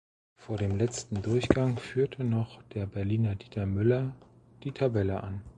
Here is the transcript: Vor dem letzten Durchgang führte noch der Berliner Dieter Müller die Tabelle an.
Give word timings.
Vor 0.35 0.57
dem 0.57 0.77
letzten 0.77 1.21
Durchgang 1.21 1.77
führte 1.77 2.23
noch 2.23 2.63
der 2.73 2.87
Berliner 2.87 3.35
Dieter 3.35 3.67
Müller 3.67 4.15
die 4.63 4.71
Tabelle 4.71 5.21
an. 5.21 5.43